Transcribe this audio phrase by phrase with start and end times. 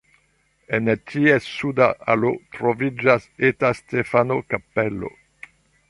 [0.77, 5.17] En ties suda alo troviĝas eta Stefano-kapelo.